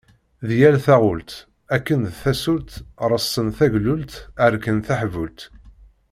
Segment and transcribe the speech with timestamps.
[0.47, 1.31] Di yal taɣult,
[1.75, 2.71] akken d tasult,
[3.11, 5.39] ṛeṣṣan taglult, ɛerken taḥbult.